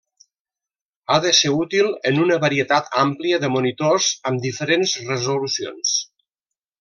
Ha 1.09 1.17
de 1.25 1.33
ser 1.39 1.51
útil 1.65 1.91
en 2.11 2.17
una 2.23 2.39
varietat 2.45 2.89
àmplia 3.03 3.41
de 3.47 3.53
monitors 3.59 4.09
amb 4.31 4.45
diferents 4.47 4.97
resolucions. 5.15 5.93